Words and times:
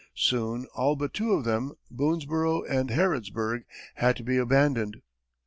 Soon 0.17 0.65
all 0.73 0.95
but 0.95 1.13
two 1.13 1.31
of 1.33 1.43
them, 1.43 1.73
Boonesborough 1.91 2.63
and 2.67 2.89
Harrodsburg, 2.89 3.65
had 3.93 4.15
to 4.15 4.23
be 4.23 4.37
abandoned. 4.37 5.03